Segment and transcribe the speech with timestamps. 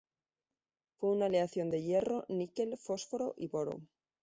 [0.97, 3.81] Fue una aleación de hierro, níquel, fósforo y boro.